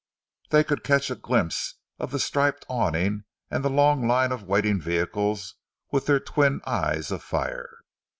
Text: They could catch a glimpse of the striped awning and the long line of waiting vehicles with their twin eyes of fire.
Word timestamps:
They 0.49 0.63
could 0.63 0.83
catch 0.83 1.11
a 1.11 1.15
glimpse 1.15 1.75
of 1.99 2.09
the 2.09 2.17
striped 2.17 2.65
awning 2.67 3.25
and 3.51 3.63
the 3.63 3.69
long 3.69 4.07
line 4.07 4.31
of 4.31 4.41
waiting 4.41 4.81
vehicles 4.81 5.53
with 5.91 6.07
their 6.07 6.19
twin 6.19 6.59
eyes 6.65 7.11
of 7.11 7.21
fire. 7.21 7.77